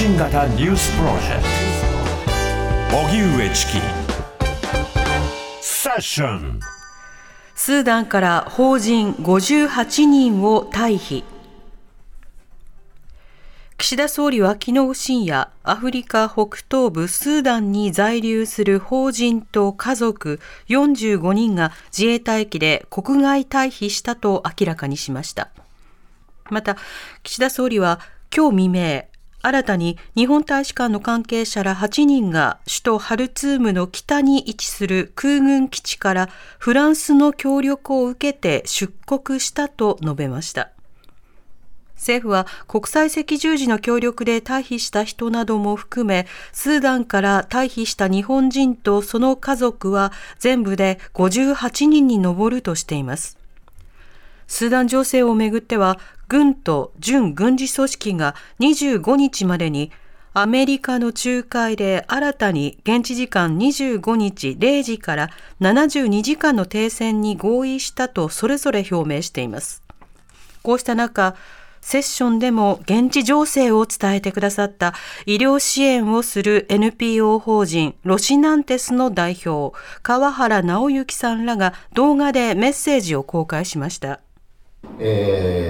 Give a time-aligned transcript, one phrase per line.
[0.00, 1.42] 信型ニュースプロジェク
[2.90, 2.96] ト。
[2.96, 3.72] 荻上チキ。
[5.60, 6.58] セッション。
[7.54, 11.22] スーダンから邦人58人を退避。
[13.76, 20.40] 岸田総理は昨日深夜、アフリカ北東部スーダンに在留する邦人と家族
[20.70, 25.50] 45人が自衛隊機で国外退避したと明らかにしました。
[26.48, 26.78] また、
[27.22, 28.00] 岸田総理は
[28.34, 29.09] 今日未明、
[29.42, 40.70] 新たに日本大使館の関係者ら8人が首都ハルツームの北に位置する空軍基地からフランスの協力を受けて出国したと述べました。
[41.94, 53.38] 政府は国際赤十字の協力で退避した人なども含め、スーダンから退避した日本人とその家族は全部で58人に上るとしています。
[54.46, 55.98] スーダン情勢をめぐっては、
[56.30, 59.90] 軍と準軍事組織が25日までに
[60.32, 69.82] アメリカの仲介で新たに現地時間25日0時から72時間の停戦に合意したとそれぞれ表明しています。
[70.62, 71.34] こうした中、
[71.80, 74.94] セッションでも現地情勢を伝えてくださった
[75.26, 84.20] 医療支援をする NPO 法人ロシナンテスの代表川原直之さんらが動画でメッセージを公開しました、
[84.98, 85.69] え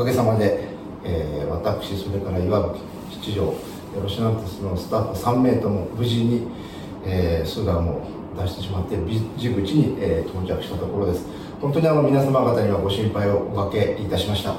[0.00, 0.64] かげさまで、
[1.04, 2.80] えー、私それから岩吹
[3.22, 3.54] 七条
[4.02, 6.48] ロシナンテスのスタッフ3名とも無事に、
[7.04, 8.00] えー、スーダンを
[8.40, 8.96] 出してしまって
[9.36, 11.26] ジブチに、えー、到着したところです。
[11.60, 14.54] 本当にあの皆様方にはご心配をおかけいたしました。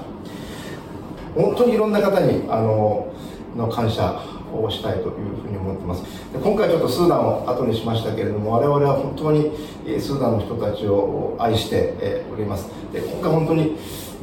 [1.33, 3.11] 本当にいろんな方にあの
[3.55, 4.19] の感謝
[4.53, 6.03] をしたいというふうに思ってます。
[6.33, 9.51] で今回ちょっとスーダンを後にしましたけれども我々は本当に
[9.99, 12.69] スーダンの人たちを愛しております。
[12.91, 13.77] で今回本当に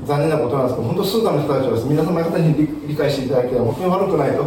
[0.05, 2.55] 残念なことなんですけど本当スーダンの人たちは皆様方に
[2.87, 4.45] 理解していただければ本当に悪くないと、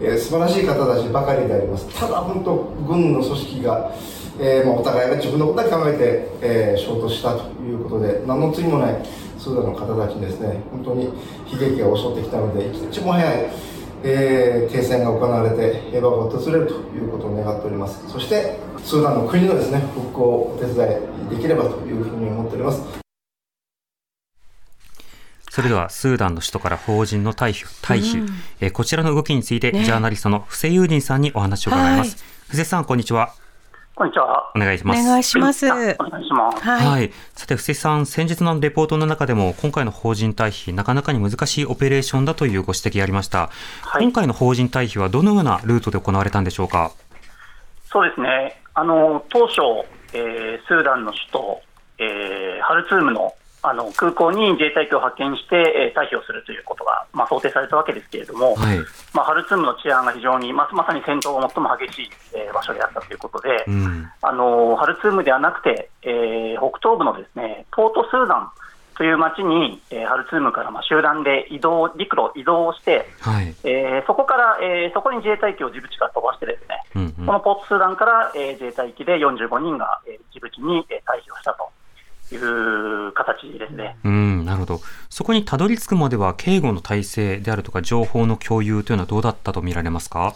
[0.00, 1.88] えー、素晴らしい方たちばかりであります。
[1.98, 2.56] ただ本当
[2.86, 3.90] 軍の組織が
[4.40, 8.96] えーまあ、お互いが自分のことだけ考えて、えー、衝突したということで何の罪もない
[9.38, 11.04] スーダンの方たちにですね本当に
[11.52, 13.50] 悲劇が襲ってきたので一日も早い、
[14.04, 18.08] えー、停戦が行われて平和が訪れるということを願っております。
[18.08, 20.74] そしてスーダンの国のですね復興をお手伝
[21.28, 22.82] いできればというふうに思っております。
[25.50, 28.28] それではスーダンの首都から法人の退避、退避、うん、
[28.60, 32.16] えー、こちらの動きについて、ね、ジャーナリストの布施友人さんにお話を伺います。
[32.16, 33.41] はい、布施さん、こんにちは。
[34.02, 34.50] こんにちは。
[34.56, 35.00] お願いします。
[35.00, 35.64] お願いします。
[35.64, 36.60] お願いします。
[36.60, 36.86] はい。
[36.88, 43.48] はい、さて、布施さん、先日のレポートの中でも、今回の法人退避、なかなかに難しいオペレーションだというご指摘がありました。
[43.82, 46.90] はい、今回の法人退避はどのようなルートで行われたんでしょうか？
[47.92, 48.60] そうですね。
[48.74, 49.60] あの、当初、
[50.14, 51.60] えー、スーダンの首都、
[51.98, 53.32] えー、ハルツームの
[53.64, 58.78] あの空港に自衛隊機を派遣して、えー、退避をするということが、まあ、想定されたわけですけれども、はい、
[59.14, 68.50] まあ、ハルツームの治安が非常に、まあ、まさに戦闘が最も激しい、えー、場所であったということで、うん、あのハルツームではなくて、えー、北東部のですねポートスーダン
[68.96, 81.68] という町に、えー、ハルツームからまあ集団で移動陸路移動して、はい、えー、そこから、えー、そこに自衛隊機をジブチから飛ばしてですね、うんうん、このポートスーダンから、えー、自衛隊機で45人が、えー、ジブチに、えー、退避をしたと。
[82.32, 83.98] いう形ですね。
[84.04, 84.80] うん、なるほど。
[85.10, 90.32] そこにたどり着くまでは、警護の体制であるとか、情報の共有というのはどうだったと見られますか？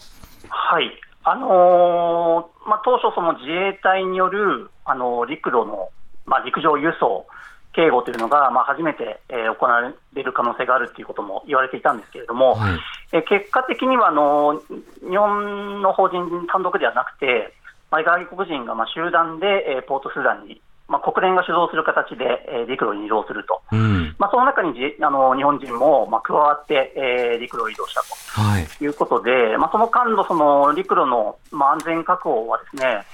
[0.50, 0.90] はい。
[1.24, 5.90] あのー、まあ、当初、その自衛隊による、あのー、陸路の、
[6.24, 7.26] まあ、陸上輸送、
[7.76, 9.80] 警護というのが、まあ、初めて、えー、行わ
[10.14, 12.78] れる可能性があるということも言われていたんですけれども、はい、
[13.12, 14.62] え結果的にはあの
[15.06, 17.52] 日本の法人単独ではなくて、
[17.90, 28.06] まあ、外国人がまあ集団で、えー、ポートスーダンにまあ、国連が主導する形で、えー、陸路に移動すると、うん、まあ、その中にじあの日本人も、まあ、加わって、えー、陸路を移動したと、
[28.42, 33.04] はい、いうことで、まあ、その間のその陸路の、まあ、安全確保はですね、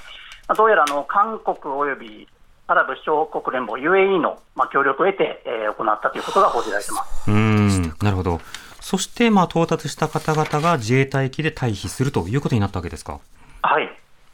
[0.49, 2.27] まあ、どうやらあの韓国および
[2.67, 7.31] アラブ首長国連邦 UAE の、まあ、協力を得て、えー、行ったということが報じられています。
[7.31, 7.83] うん。
[8.03, 8.41] なるほど、
[8.81, 13.21] そして、まあ、到達した方々が自衛隊機で退避するということになったわけですか？
[13.63, 13.89] はい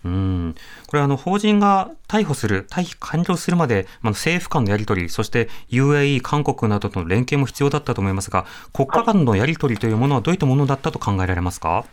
[0.09, 0.55] うん。
[0.87, 11.85] これはあの法人が逮捕する、退避完了するまで、まあ、政府間のやり取り、そして UAE、韓国などとの連携も必要だったと思いますが、国家間のやり取りというものはどういったものだったと考えられますか？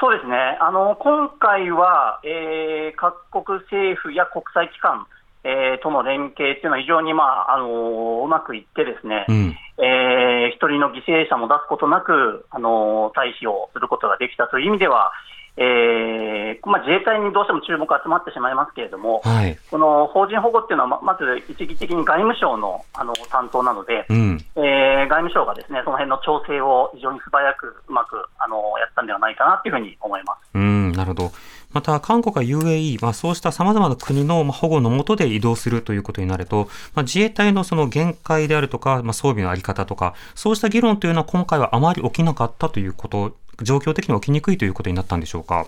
[0.00, 5.06] そうですね、あの今回は、えー、各国政府や国際機関、
[5.42, 15.10] えー、との連携というのは非常に、まああのー、うまくいってですね、うん、えー、一人の犠牲者も出すことなく、あのー、退避をすることができたという意味では、
[15.58, 19.58] えーまあ、自衛隊にどうしても注目が集まってしまいますけれども、はい。
[19.70, 24.38] この法人保護っていうのはま、まず一義的に外務省のあの担当なので、うん。
[24.56, 30.38] えー外務省がですねその辺の調整を非常に素早く、うまくあのやったんではないかなというふうに思います。
[30.54, 31.30] うん、なるほど。
[31.72, 45.66] また、韓国や UAE、まあ、そうした様々な国のまあ保護の下で移動するということになると、まあ、自衛隊のその限界であるとか、まあ、装備のあり方とか、そうした議論というのは今回はあまり起きなかったということ、状況的に起きにくいということになったんでしょうか？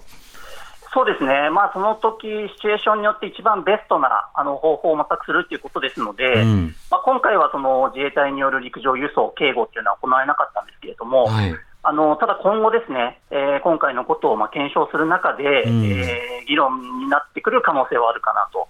[0.92, 6.74] そうですね、まあ、その時シチュエーションによって一番ベストなあの方法を模索するということですので、うん。
[6.90, 11.54] まあ、今回はその自衛隊による陸上輸送、警護っていうのは行われなかったんですけれども、はい。
[11.82, 18.66] あのただ今後、ですね、えー今回のことをまあ検証する中で、うんえー議論になってくる可能性はあるかなと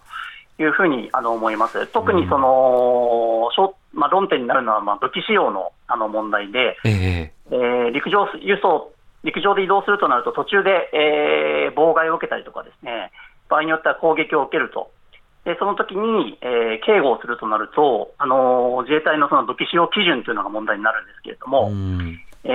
[0.62, 1.86] いうふうにあの思います。
[1.86, 8.92] 特にその、しょまあ、論点になるのはまあ武器使用のあの問題で、えええー陸上輸送、
[9.24, 13.10] 陸上で移動するとなると、途中で、えー妨害を受けたりとかですね、
[13.48, 14.90] 場合によっては攻撃を受けると。
[15.44, 22.20] でその時に、えー警護をするとなると、あのー自衛隊のその武器使用基準というのが問題になるんですけれども、うん。
[22.44, 22.48] え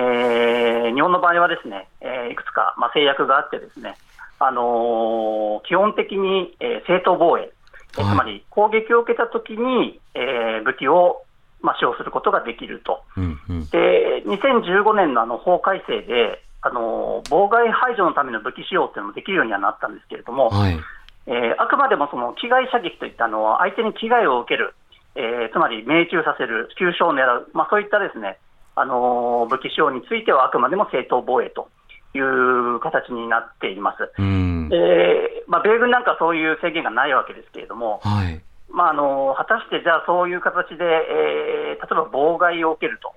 [0.91, 3.95] ー日本の場合はですね、えーいくつか、まあ、制約があってですね、
[4.39, 7.51] あのー基本的に、えー正当防衛、
[7.97, 11.23] えーはいつまり攻撃を受けたときに、えー武器を、
[11.61, 13.01] まあ、使用することができると。
[13.17, 13.39] うん。
[13.49, 13.69] うん。
[13.69, 20.79] で2015年のあの法改正で、あの妨害排除のための武器使用というのもできるようにはなったんですけれども、はい。
[21.27, 24.73] えーあくまでもその危害射撃といったあの相手に危害を受ける、
[25.15, 28.37] えーつまり命中させる、急所を狙う、まあ、そういったですね、
[28.75, 31.69] あの武器使用についてはあくまでも正当防衛と
[32.13, 34.11] いう形になっています。
[34.17, 34.69] うん。
[34.69, 38.41] でまあ、米軍なんかそういう制限がないわけですけれども、はい。
[38.69, 43.11] まあ、あの果たしてじゃあそういう形で、えー例えば妨害を受けると、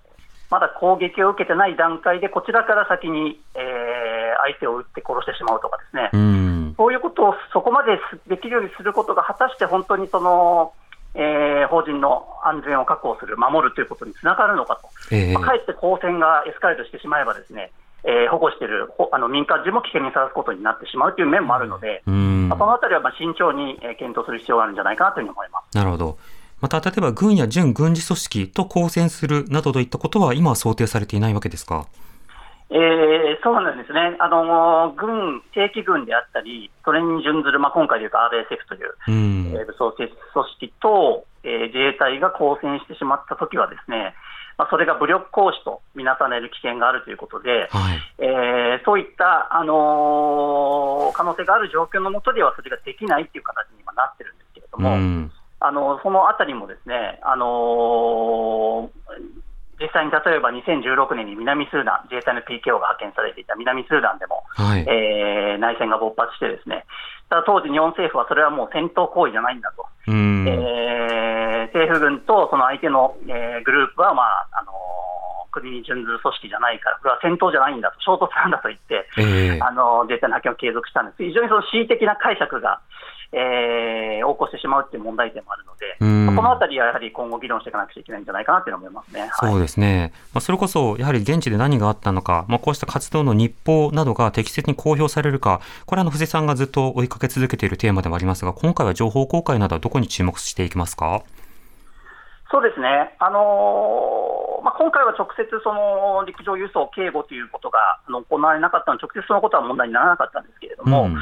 [0.50, 3.98] まだ攻撃を受けてない段階で、こちらから先に、えー
[4.40, 6.74] 相手を撃って殺してしまうとかですね、うん。
[6.76, 10.72] そういうことをそこまですできるようにすることが、果たして本当にその、
[11.18, 17.72] えー法人の安全を確保する、守るということにつながるのかと、ええまあかえって交戦がエスカレートしてしまえば、ですね、
[18.04, 25.76] えー保護しているほあの民間人も危険にさらすことになってしまうという面もあるので、うんまあ、そのあたりはまあ慎重にえー検討する必要があるんじゃないかなというふうに思います。
[25.76, 26.16] なるほど。
[26.60, 31.86] また、例えば軍や準軍事組織と交戦するなどといったことは今は想定されていないわけですか？
[32.70, 39.56] えーそうなんですね、あの軍、正規軍であったり、それに準ずる、まあ、今回でいうと RSF という、うん。
[39.56, 44.14] えー武装組織と、えー自衛隊が交戦してしまったときは、ですね、
[44.58, 47.98] まあ、それが武力行使とみなされる危険があるということで、はい。
[48.18, 54.92] えーそういった、あのー可能性がある状況のもとでは、それができないという形に今なってるんですけれども。
[54.92, 55.32] うん。
[55.60, 58.88] あのそのあたりもですね、あのー
[59.80, 64.84] 実際に例えば2016年に南スーダン、自衛隊の PKO が派遣されていた南スーダンでも、はい。
[64.86, 66.86] えー内戦が勃発して、ですね。
[67.28, 70.46] ただ当時、日本政府はそれはもう戦闘行為じゃないんだと、うん。
[70.46, 74.78] えー政府軍とその相手の、えーグループは、まああのー
[75.50, 79.58] 国に準ずる組織じゃないから、これは戦闘じゃないんだと、衝突なんだと言って、ええ。
[79.60, 82.80] あの自衛隊の派遣を継続したんです、非常にその恣意的な解釈が、
[83.32, 89.20] えー横行してしまうっていう問題点もあるので、うんこのあたりはやはり今後、議論していかなくちゃいけないんじゃないかなというのは思いますね。
[89.22, 90.12] はいそうですね。
[90.34, 101.22] まあ、それこそ、やはり現地で何があったのか、まあ、こうした活動の日報などが適切に公表されるか、これはあの、藤井さんがずっと追いかけ続けているテーマでもありますが、今回は情報公開などはどこに注目していきますか？
[102.50, 111.16] そうですね、あのーまあ、今回は直接その陸上輸送、警護ということがあの行われなかったので、直接そのことは問題にならなかったんですけれども、うん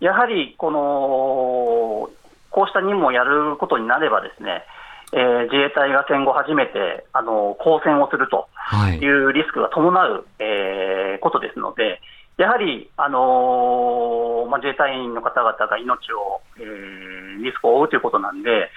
[0.00, 2.10] やはりこの
[2.50, 4.64] こうした任務をやることになれば、ですね、
[5.12, 8.98] えー自衛隊が戦後初めてあの交戦をするとはい。
[8.98, 12.00] いうリスクが伴う、えーことですので、
[12.36, 18.70] やはり、あのーまあ、自衛隊員の方々が命を、えーリスクを負うということなんで、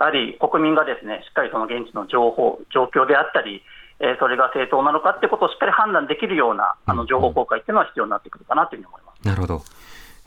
[0.00, 3.62] やはり国民がですねしっかりその現地の情報、状況であったり、
[4.00, 9.26] えーそれが正当なのかってことをしっかり判断できるようなあの情報公開っていうのは必要になってくるかなというふうに思います。
[9.28, 9.62] なるほど。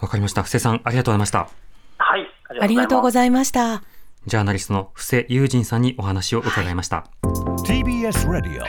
[0.01, 0.43] わかりました。
[0.43, 1.49] 布施さん、ありがとうございました。
[1.97, 2.27] はい、
[2.61, 3.83] ありがとうごいざいました。
[4.25, 7.05] ジャーナリストの布施友人さんにお話を伺いました。
[7.65, 8.63] TBS Radio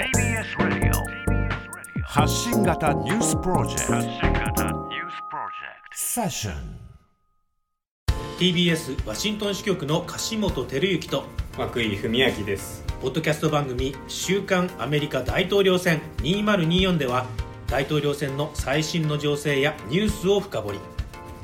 [2.04, 4.74] 発信型ニュースプロジェクト
[5.94, 6.54] セッション
[8.38, 11.24] TBS ワシントン支局の樫本照之と
[11.56, 17.26] 涌井文明ですポッドキャスト番組「週刊アメリカ大統領選2024」では
[17.68, 20.78] 大統領選の最新の情勢やニュースを深掘り